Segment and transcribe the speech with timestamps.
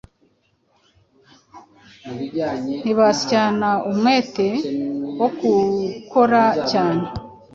[2.79, 7.05] ntibasyana umwete.wogukora cyane